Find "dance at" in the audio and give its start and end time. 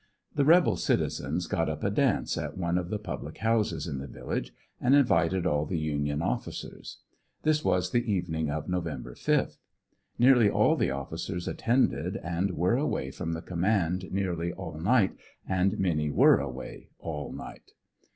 1.91-2.57